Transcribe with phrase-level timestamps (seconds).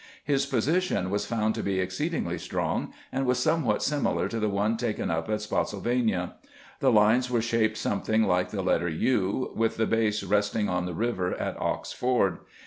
[0.23, 4.75] His position was found to be exceedingly strong, and was somewhat similar to the one
[4.75, 6.37] taken up at Spottsylvania.
[6.79, 10.95] The lines were shaped something like the letter U, with the base resting on the
[10.95, 12.39] river at Ox Ford.